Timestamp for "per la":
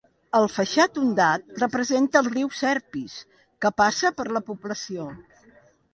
4.21-4.43